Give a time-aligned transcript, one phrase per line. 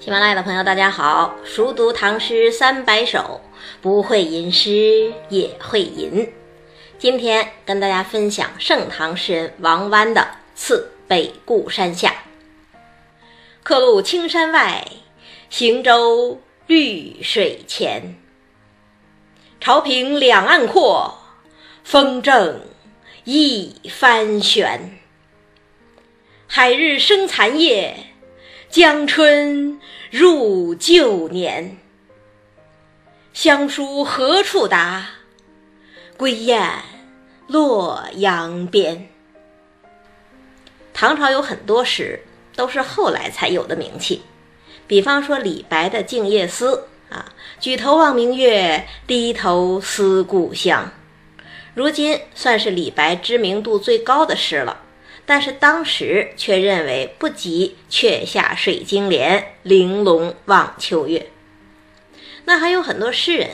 [0.00, 1.34] 喜马拉雅的朋友，大家好！
[1.44, 3.40] 熟读唐诗三百首，
[3.80, 6.30] 不会吟诗也会吟。
[6.98, 10.20] 今天跟大家分享盛唐诗人王湾的
[10.54, 12.10] 《次北固山下》。
[13.62, 14.86] 客路青山外，
[15.48, 18.16] 行舟绿水前。
[19.58, 21.18] 潮平两岸阔，
[21.82, 22.60] 风正
[23.24, 24.98] 一帆悬。
[26.46, 27.96] 海日生残夜，
[28.74, 29.78] 江春
[30.10, 31.76] 入旧年。
[33.32, 35.10] 乡书何处达？
[36.16, 36.82] 归雁
[37.46, 39.08] 洛阳边。
[40.92, 42.20] 唐朝有很多诗
[42.56, 44.22] 都是后来才有的名气，
[44.88, 50.90] 比方说李白的《静夜思》啊，“举头望明月，低头思故乡”，
[51.74, 54.80] 如今算是李白知名度最高的诗了。
[55.26, 61.30] 但是当时却认为不及“却下水晶帘，玲珑望秋月”。
[62.44, 63.48] 那还有很多诗人，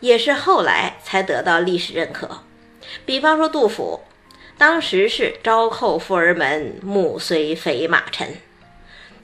[0.00, 2.44] 也是后来才得到历史认可。
[3.04, 4.00] 比方说杜甫，
[4.56, 8.36] 当时是“朝扣富儿门，暮随肥马尘”，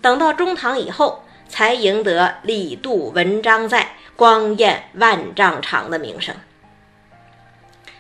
[0.02, 6.34] 等到中唐以后，才赢得“李杜文章在，光焰万丈长”的名声。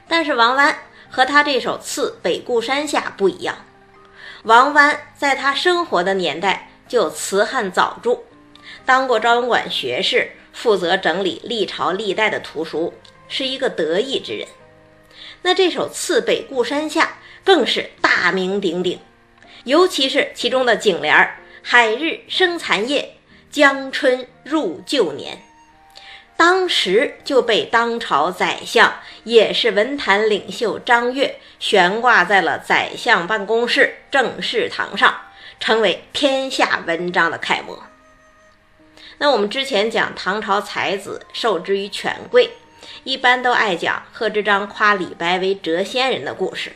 [0.06, 0.76] 但是王湾
[1.08, 3.64] 和他这首《次北固山下》不一样。
[4.44, 8.20] 王湾在他生活的年代就辞汉早著，
[8.86, 12.94] 当过昭文馆学士，负责整理历朝历代的图书，
[13.28, 14.46] 是一个得意之人。
[15.42, 17.04] 那这首《次北固山下》
[17.44, 19.00] 更是大名鼎鼎，
[19.64, 23.16] 尤其是其中的颈联儿“海日生残夜，
[23.50, 25.42] 江春入旧年”。
[26.38, 28.94] 当时就被当朝宰相，
[29.24, 35.12] 也是文坛领袖张悦悬挂在了宰相办公室正事堂上，
[35.58, 37.82] 成为天下文章的楷模。
[39.18, 42.50] 那我们之前讲唐朝才子受制于权贵，
[43.02, 46.70] 一般都爱讲贺知章夸李白为谪仙人的故事。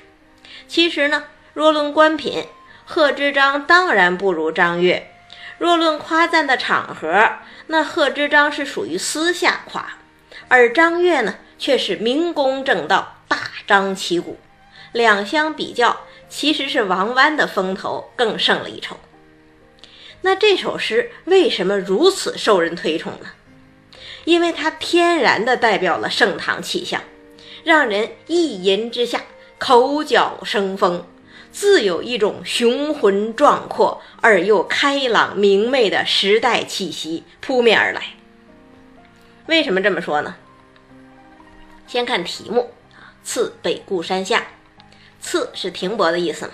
[0.67, 1.23] 其实呢，
[1.55, 2.45] 若论官品，
[2.85, 5.07] 贺知章当然不如张悦；
[5.63, 7.35] 若论夸赞的场合，
[7.69, 9.93] 那贺知章是属于私下夸，
[10.49, 14.41] 而张悦呢却是明公正道，大张旗鼓。
[14.91, 18.97] 两相比较，其实是王湾的风头更胜了一筹。
[20.23, 23.29] 那这首诗为什么如此受人推崇呢？
[24.25, 27.01] 因为它天然的代表了盛唐气象，
[27.63, 29.23] 让人一吟之下
[29.59, 31.07] 口角生风。
[31.53, 38.03] 自有一种雄浑壮阔而又开朗明媚的时代气息扑面而来。
[39.47, 40.35] 为什么这么说呢？
[41.87, 44.47] 先看题目啊，“次北固山下
[45.21, 46.53] ”，“次”是停泊的意思嘛。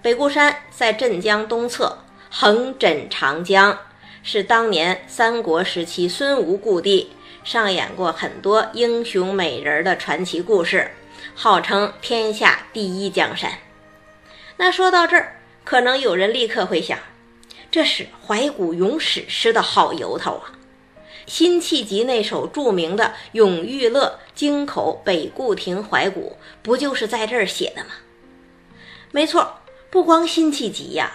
[0.00, 1.98] 北固山在镇江东侧，
[2.30, 3.78] 横枕长江，
[4.22, 7.12] 是当年三国时期孙吴故地，
[7.44, 10.90] 上演过很多英雄美人的传奇故事，
[11.34, 13.52] 号称天下第一江山。
[14.60, 16.98] 那说到这儿，可能有人立刻会想，
[17.70, 20.52] 这是怀古咏史诗的好由头啊！
[21.26, 27.92] 辛弃疾那首著名的《咏玉乐·京口北固亭怀古》，不就是在这儿写的吗？
[29.12, 31.10] 没错，不光辛弃疾呀，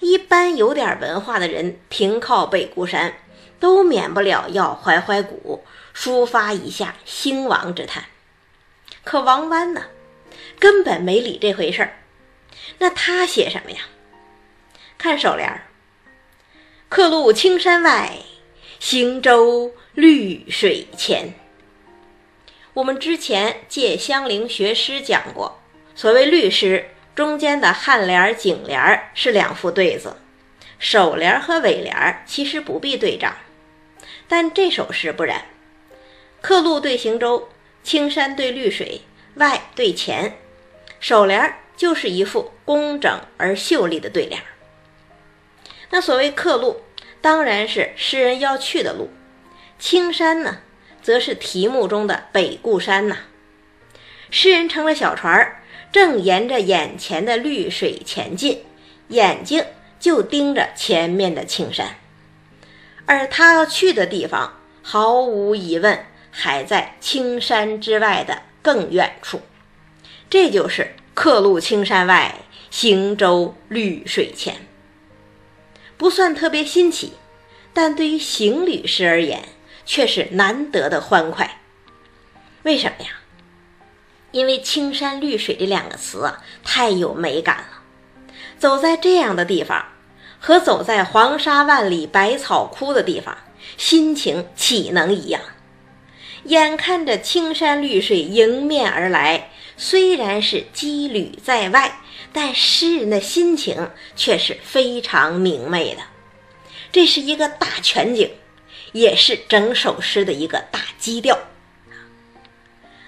[0.00, 3.14] 一般有点文化的人停靠北固山，
[3.58, 5.64] 都免不了要怀怀古，
[5.96, 8.04] 抒发一下兴亡之叹。
[9.02, 9.84] 可王湾呢，
[10.58, 11.94] 根本没理这回事儿。
[12.78, 13.78] 那他写什么呀？
[14.98, 15.66] 看首联儿
[16.88, 18.18] ：“客路青山外，
[18.78, 21.34] 行舟绿水前。”
[22.74, 25.60] 我们之前借香菱学诗讲过，
[25.94, 30.16] 所谓律诗，中间的颔联、颈联是两副对子，
[30.78, 33.36] 首联和尾联其实不必对仗。
[34.28, 35.44] 但这首诗不然，
[36.40, 37.48] 客路对行舟，
[37.82, 39.02] 青山对绿水，
[39.34, 40.38] 外对前，
[41.00, 41.56] 首联。
[41.82, 44.40] 就是一副工整而秀丽的对联。
[45.90, 46.80] 那所谓客路，
[47.20, 49.08] 当然是诗人要去的路；
[49.80, 50.60] 青山呢，
[51.02, 53.16] 则是题目中的北固山呐。
[54.30, 55.60] 诗人乘着小船，
[55.90, 58.64] 正沿着眼前的绿水前进，
[59.08, 59.64] 眼睛
[59.98, 61.96] 就盯着前面的青山，
[63.06, 69.42] 而他要去的地方，毫无疑问还在青山之外的更远处。
[70.30, 70.94] 这就是。
[71.14, 74.66] 客路青山外，行舟绿水前。
[75.96, 77.12] 不算特别新奇，
[77.72, 79.44] 但对于行旅诗而言，
[79.84, 81.60] 却是难得的欢快。
[82.62, 83.10] 为什么呀？
[84.30, 87.82] 因为青山绿水这两个词啊，太有美感了。
[88.58, 89.84] 走在这样的地方，
[90.40, 93.36] 和走在黄沙万里、百草枯的地方，
[93.76, 95.42] 心情岂能一样？
[96.44, 102.00] 眼看着青山绿水迎面而来，虽然是羁旅在外，
[102.32, 106.02] 但诗人的心情却是非常明媚的。
[106.90, 108.30] 这是一个大全景，
[108.92, 111.38] 也是整首诗的一个大基调。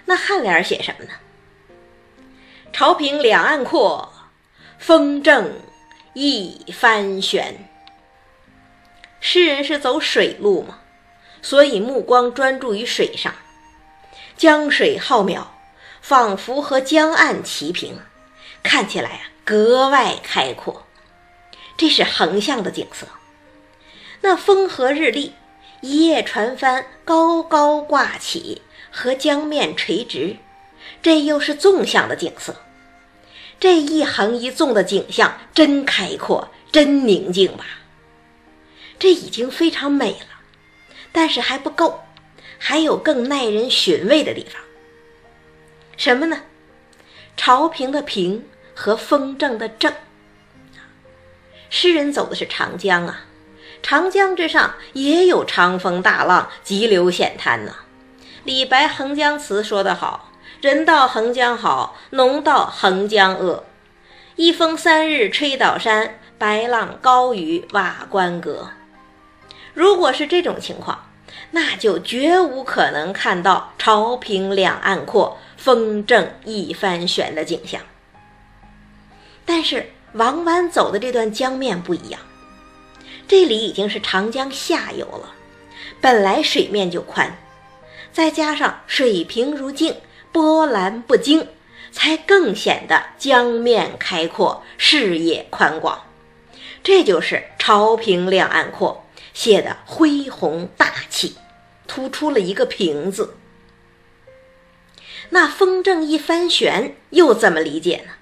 [0.04, 1.10] 那颔联写什么呢？
[2.72, 4.12] 潮平两岸阔，
[4.78, 5.60] 风正
[6.12, 7.69] 一帆悬。
[9.20, 10.80] 诗人是走水路吗？
[11.44, 13.35] 所以目光专注于水上，
[14.35, 15.43] 江水浩渺，
[16.00, 17.99] 仿佛和江岸齐平，
[18.62, 20.87] 看起来啊格外开阔。
[21.76, 23.06] 这是横向的景色。
[24.23, 25.35] 那风和日丽，
[25.82, 30.38] 一叶船帆高高挂起，和江面垂直，
[31.02, 32.56] 这又是纵向的景色。
[33.61, 37.67] 这一横一纵的景象真开阔，真宁静吧？
[38.99, 40.33] 这已经非常美了。
[41.16, 42.00] 但是还不够，
[42.58, 44.61] 还有更耐人寻味的地方。
[45.96, 46.43] 什么呢？
[47.37, 48.44] 潮平的平
[48.75, 49.93] 和风正的正。
[51.70, 53.26] 诗人走的是长江啊，
[53.81, 57.76] 长江之上也有长风大浪、急流险滩呢。
[58.43, 63.64] 李白《横江词》说得好：“人到横江好，农到横江恶。
[64.34, 68.70] 一风三日吹倒山，白浪高于瓦官阁。”
[69.75, 71.11] 如果是这种情况，
[71.50, 77.81] 那就绝无可能看到潮平两岸阔、风正一帆悬的景象。
[79.44, 82.21] 但是王湾走的这段江面不一样，
[83.26, 85.35] 这里已经是长江下游了，
[86.00, 87.37] 本来水面就宽，
[88.12, 89.97] 再加上水平如镜，
[90.32, 91.49] 波澜不惊，
[91.91, 96.00] 才更显得江面开阔，视野宽广。
[96.82, 99.03] 这就是潮平两岸阔。
[99.34, 101.36] 写的恢宏大气，
[101.86, 103.34] 突出了一个“平”字。
[105.31, 108.12] 那“风正一帆悬”又怎么理解呢？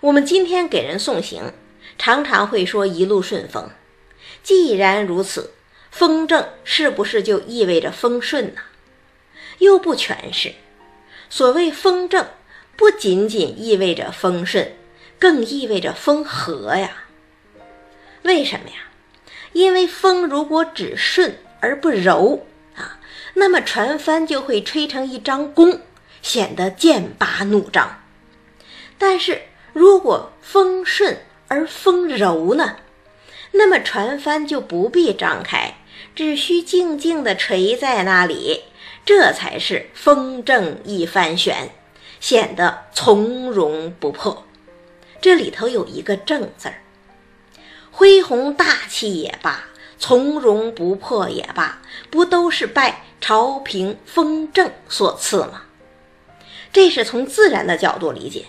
[0.00, 1.52] 我们今天给人送行，
[1.98, 3.70] 常常会说一路顺风。
[4.42, 5.52] 既然如此，
[5.90, 8.60] 风正是不是就意味着风顺呢？
[9.58, 10.54] 又不全是。
[11.28, 12.28] 所谓风正，
[12.76, 14.76] 不仅仅意味着风顺，
[15.18, 17.04] 更意味着风和呀。
[18.22, 18.87] 为什么呀？
[19.52, 22.46] 因为风如果只顺而不柔
[22.76, 23.00] 啊，
[23.34, 25.80] 那么船帆就会吹成一张弓，
[26.22, 28.00] 显得剑拔弩张。
[28.98, 29.42] 但是
[29.72, 31.18] 如果风顺
[31.48, 32.76] 而风柔呢，
[33.52, 35.74] 那么船帆就不必张开，
[36.14, 38.64] 只需静静地垂在那里，
[39.04, 41.70] 这才是风正一帆悬，
[42.20, 44.44] 显得从容不迫。
[45.20, 46.82] 这里头有一个“正”字儿。
[47.98, 49.64] 恢宏大气也罢，
[49.98, 55.62] 从容不迫也罢，不都是拜朝平风正所赐吗？
[56.72, 58.44] 这是从自然的角度理解。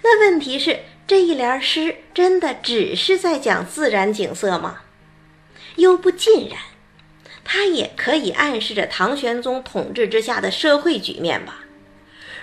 [0.00, 4.78] 那问题是，这一联诗真的只是在讲自然景色吗？
[5.76, 6.58] 又不尽然，
[7.44, 11.66] 它也可以暗示着唐玄宗统治之下的社会局面吧。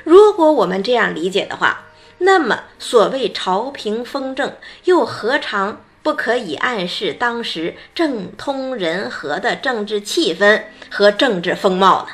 [0.04, 1.86] 如果我们这样理解的话，
[2.20, 5.82] 那么所谓朝平风正，又何尝？
[6.06, 12.10] 不可以暗示当时政通人和的政治气氛和政治风貌呢？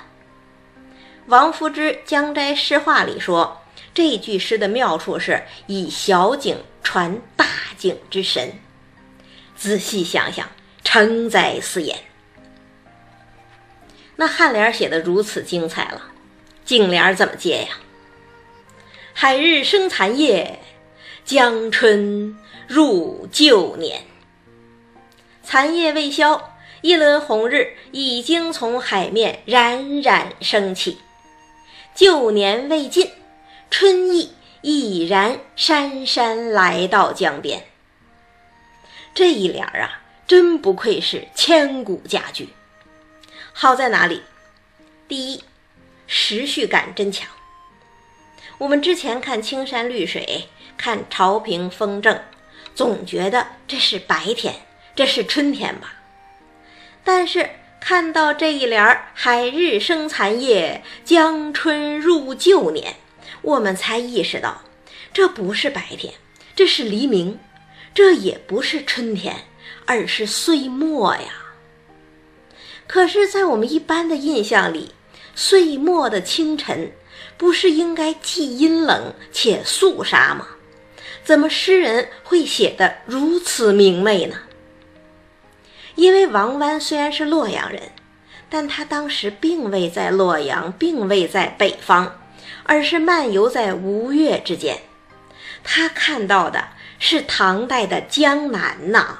[1.25, 3.61] 王夫之《江斋诗话》里说，
[3.93, 7.45] 这句诗的妙处是以小景传大
[7.77, 8.53] 景之神。
[9.57, 10.47] 仔细想想，
[10.85, 11.99] 诚哉斯言。
[14.15, 16.01] 那颔联写的如此精彩了，
[16.63, 17.67] 颈联怎么接呀？
[19.11, 20.61] 海日生残夜，
[21.25, 22.37] 江春。
[22.73, 24.05] 入旧年，
[25.43, 30.97] 残夜未消，一轮红日已经从海面冉冉升起。
[31.93, 33.11] 旧年未尽，
[33.69, 37.65] 春意已然姗姗来到江边。
[39.13, 42.47] 这一联儿啊，真不愧是千古佳句。
[43.51, 44.23] 好在哪里？
[45.09, 45.43] 第一，
[46.07, 47.27] 时序感真强。
[48.59, 50.47] 我们之前看青山绿水，
[50.77, 52.17] 看潮平风正。
[52.73, 54.55] 总觉得这是白天，
[54.95, 55.93] 这是春天吧？
[57.03, 57.49] 但是
[57.79, 62.95] 看到这一联儿“海日生残夜，江春入旧年”，
[63.41, 64.61] 我们才意识到，
[65.11, 66.13] 这不是白天，
[66.55, 67.39] 这是黎明，
[67.93, 69.35] 这也不是春天，
[69.85, 71.33] 而是岁末呀。
[72.87, 74.91] 可是，在我们一般的印象里，
[75.33, 76.91] 岁末的清晨，
[77.37, 80.47] 不是应该既阴冷且肃杀吗？
[81.23, 84.37] 怎么诗人会写得如此明媚呢？
[85.95, 87.91] 因为王湾虽然是洛阳人，
[88.49, 92.19] 但他当时并未在洛阳，并未在北方，
[92.63, 94.79] 而是漫游在吴越之间。
[95.63, 99.19] 他看到的是唐代的江南呐，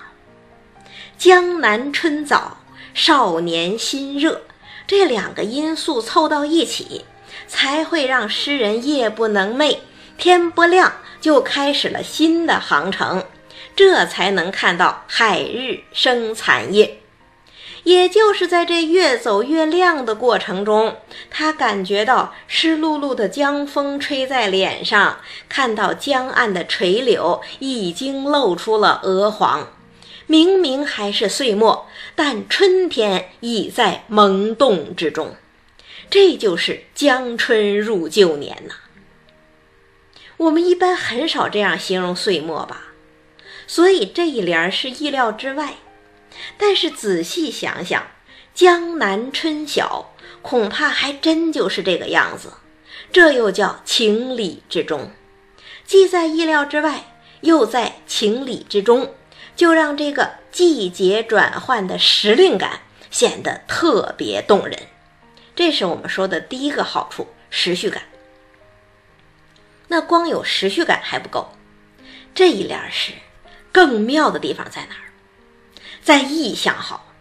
[1.17, 2.57] 江南春早，
[2.93, 4.41] 少年心热，
[4.87, 7.05] 这两个因素凑到一起，
[7.47, 9.77] 才会让诗人夜不能寐，
[10.17, 13.23] 天不亮就开始了新的航程。
[13.73, 16.99] 这才能看到海日生残夜，
[17.83, 20.97] 也就是在这越走越亮的过程中，
[21.29, 29.69] 他感觉到湿漉漉的江风吹在脸上，看到江岸的垂柳已经露出了鹅黄。
[30.27, 35.35] 明明还是岁末，但春天已在萌动之中。
[36.09, 38.75] 这就是江春入旧年呐。
[40.41, 42.85] 我们一般很少这样形容岁末吧？
[43.67, 45.75] 所以这一联是意料之外，
[46.57, 48.07] 但是仔细想想，
[48.55, 52.53] 江南春晓，恐怕还真就是这个样子。
[53.11, 55.11] 这又叫情理之中，
[55.85, 59.13] 既在意料之外，又在情理之中，
[59.55, 62.79] 就让这个季节转换的时令感
[63.11, 64.87] 显得特别动人。
[65.55, 68.01] 这是我们说的第一个好处，时序感。
[69.91, 71.49] 那光有时序感还不够，
[72.33, 73.11] 这一联是。
[73.73, 75.11] 更妙的地方在哪儿？
[76.01, 77.11] 在意象好。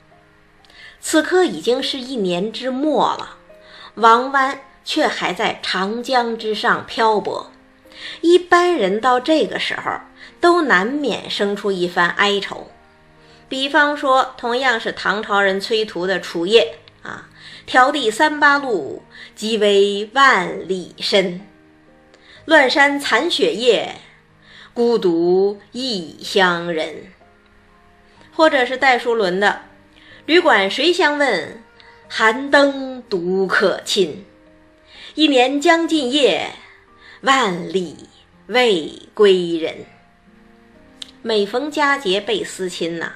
[1.01, 3.39] 此刻已经是一年之末了，
[3.97, 7.51] 王湾却还在长江之上漂泊。
[8.21, 9.91] 一般人到这个时候
[10.41, 12.71] 都难免生出一番哀愁。
[13.49, 17.29] 比方说，同样是唐朝人崔涂的《楚夜》啊
[17.69, 19.03] ，“迢递三八路，
[19.35, 21.41] 即为万里深。
[22.45, 23.97] 乱山残雪夜。”
[24.73, 27.13] 孤独异乡人，
[28.33, 29.63] 或者是戴叔伦的
[30.27, 31.61] “旅馆谁相问，
[32.09, 34.25] 寒灯独可亲。
[35.17, 36.53] 一年将尽夜，
[37.23, 38.09] 万里
[38.47, 39.85] 未归人。”
[41.21, 43.13] 每逢佳节倍思亲呐，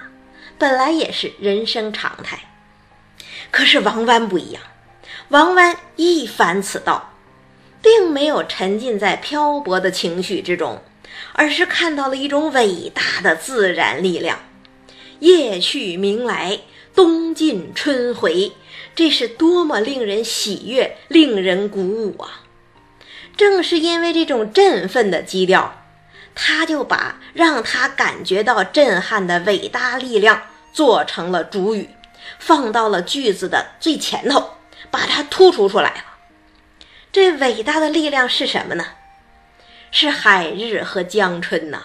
[0.59, 2.41] 本来也是人生常态。
[3.53, 4.61] 可是王湾不一样，
[5.29, 7.14] 王湾一反此道，
[7.85, 10.83] 并没有沉浸在漂泊的情绪之中。
[11.35, 14.39] 而是看到了一种伟大的自然力量，
[15.21, 16.61] 夜去明来，
[16.95, 18.53] 冬尽春回，
[18.95, 22.43] 这是多么令人喜悦、令人鼓舞啊！
[23.37, 25.85] 正是因为这种振奋的基调，
[26.35, 31.91] 他就把让他感觉到震撼的伟大力量做成了主语，
[32.39, 34.51] 放到了句子的最前头，
[34.91, 36.14] 把它突出出来了。
[37.15, 38.85] 这伟大的力量是什么呢？
[39.93, 41.85] 是海日和江春呐，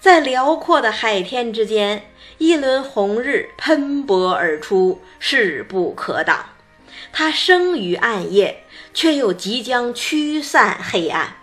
[0.00, 6.46] 在辽阔的海天之间，一轮红日喷薄而出，势不可挡。
[7.12, 11.36] 它生于暗夜，却又即将驱散黑暗。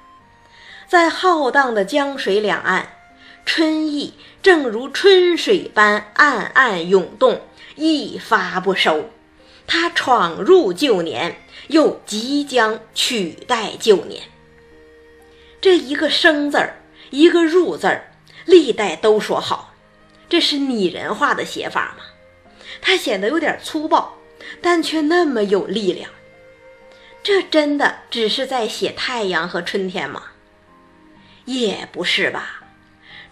[0.87, 2.93] 在浩荡的江水两岸，
[3.45, 7.41] 春意正如春水般暗暗涌动，
[7.75, 9.11] 一发不收。
[9.67, 14.23] 它闯入旧年，又即将取代旧年。
[15.59, 18.11] 这一个生字儿，一个入字儿，
[18.45, 19.73] 历代都说好，
[20.29, 22.03] 这是拟人化的写法吗？
[22.81, 24.15] 它显得有点粗暴，
[24.61, 26.11] 但却那么有力量。
[27.23, 30.21] 这真的只是在写太阳和春天吗？
[31.45, 32.61] 也不是吧，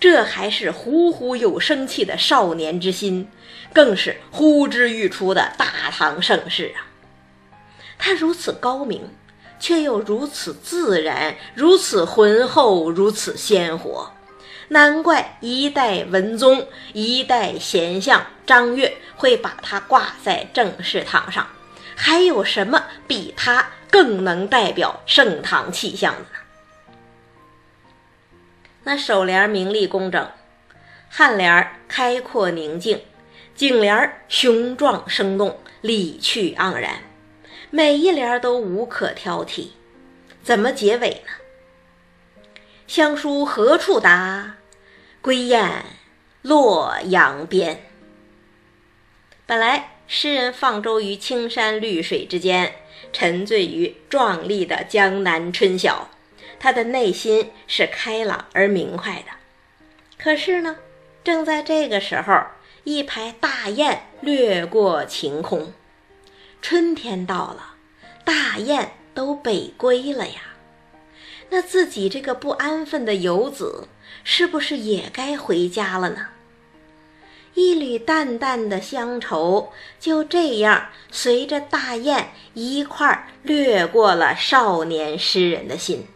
[0.04, 3.30] 这还是虎虎有生气的少年之心，
[3.72, 6.92] 更是呼之欲出的大唐盛世啊！
[7.98, 9.10] 他如此高明。
[9.62, 14.12] 却又如此自然，如此浑厚，如此鲜活，
[14.68, 21.48] 难怪一代文宗、一代贤相张悦会把它挂在正式堂上。
[21.96, 26.43] 还有什么比它更能代表盛唐气象的呢？
[28.86, 30.30] 那首联明丽工整，
[31.10, 33.02] 颔联开阔宁静，
[33.56, 37.02] 颈联雄壮生动，理趣盎然。
[37.70, 39.70] 每一联都无可挑剔，
[40.44, 41.32] 怎么结尾呢？
[42.86, 44.58] 乡书何处达？
[45.22, 45.86] 归雁
[46.42, 47.86] 洛阳边。
[49.46, 52.76] 本来诗人放舟于青山绿水之间，
[53.14, 56.10] 沉醉于壮丽的江南春晓，
[56.64, 59.34] 他的内心是开朗而明快的。
[60.18, 60.78] 可是呢，
[61.22, 62.42] 正在这个时候，
[62.86, 65.74] 一排大雁掠过晴空。
[66.62, 67.76] 春天到了，
[68.24, 70.56] 大雁都北归了呀。
[71.50, 73.90] 那自己这个不安分的游子，
[74.24, 76.28] 是不是也该回家了呢？
[77.56, 86.08] 一缕淡淡的乡愁就这样随着大雁一块儿掠过了少年诗人的心。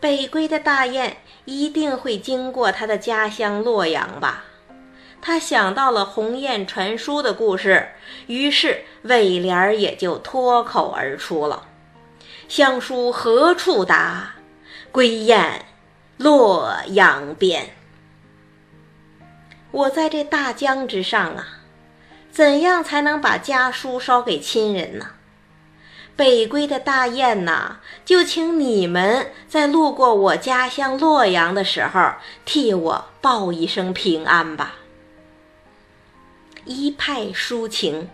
[0.00, 4.44] 北归的大雁一定会经过他的家乡洛阳吧？
[5.20, 7.90] 他想到了鸿雁传书的故事，
[8.26, 11.66] 于是尾联也就脱口而出了
[12.48, 14.36] ：“乡书何处达？
[14.90, 15.66] 归雁
[16.16, 17.68] 洛阳边。”
[19.70, 21.46] 我在这大江之上啊，
[22.32, 25.10] 怎样才能把家书捎给亲人呢？
[26.20, 32.12] 北归的大雁呐，就请你们在路过我家乡洛阳的时候，
[32.44, 34.74] 替我报一声平安吧。
[36.66, 38.10] 一派抒情，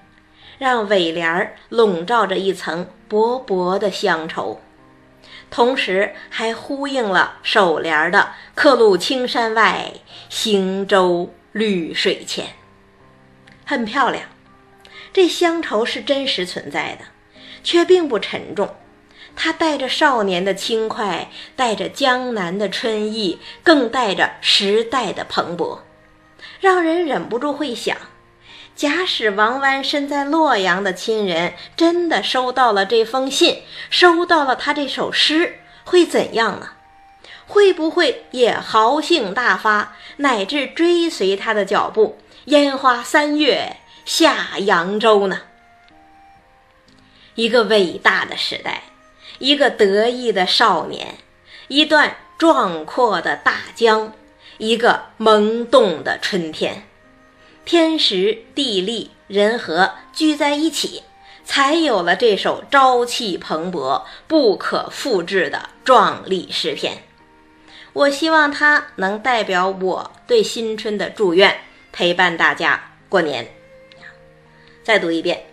[0.56, 4.60] 让尾联儿笼罩着一层薄薄的乡愁，
[5.50, 9.92] 同时还呼应了首联的“客路青山外，
[10.28, 11.34] 行舟”。
[11.50, 12.50] 绿水前，
[13.64, 14.28] 很漂亮。
[15.12, 17.06] 这乡愁是真实存在的，
[17.66, 18.76] 却并不沉重。
[19.34, 25.80] 它带着少年的轻快，带着江南的春意，更带着时代的蓬勃，
[26.60, 27.96] 让人忍不住会想：
[28.76, 36.70] 假使王湾身在洛阳的亲人真的收到了这封信，收到了他这首诗，会怎样呢？
[37.48, 45.42] 会不会也豪兴大发，乃至追随他的脚步，烟花三月下扬州呢？
[47.36, 48.82] 一个伟大的时代，
[49.38, 51.18] 一个得意的少年，
[51.68, 54.12] 一段壮阔的大江，
[54.58, 56.82] 一个萌动的春天，
[57.64, 61.02] 天时地利人和聚在一起，
[61.44, 67.02] 才有了这首朝气蓬勃、不可复制的壮丽诗篇。
[67.92, 71.60] 我希望它能代表我对新春的祝愿，
[71.92, 73.46] 陪伴大家过年。
[74.82, 75.44] 再读一遍：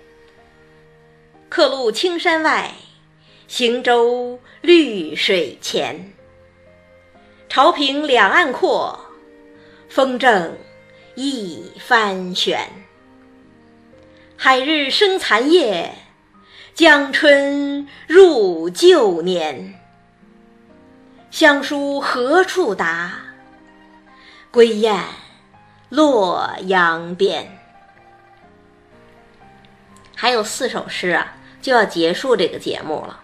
[1.56, 2.72] 客路青山外，
[3.48, 6.12] 行舟绿水前。
[7.48, 9.00] 潮平两岸阔，
[9.88, 10.58] 风正
[11.14, 12.68] 一帆悬。
[14.36, 15.94] 海日生残夜，
[16.74, 19.80] 江春入旧年。
[21.30, 23.14] 乡书何处达？
[24.50, 25.00] 归雁
[25.90, 27.60] 洛阳边。
[30.16, 33.22] 还有四首诗啊，就要结束这个节目了。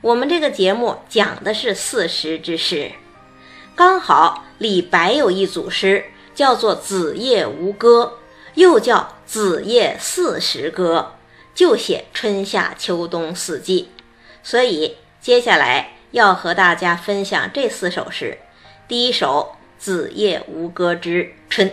[0.00, 2.92] 我们这个节目讲的是四时之诗，
[3.74, 8.18] 刚好李白有一组诗叫做《子夜吴歌》，
[8.54, 11.14] 又叫《子夜四时歌》，
[11.58, 13.88] 就写春夏秋冬四季。
[14.44, 15.90] 所以接下来。
[16.14, 18.38] 要和大家分享这四首诗。
[18.86, 21.68] 第一首《子夜吴歌之春》。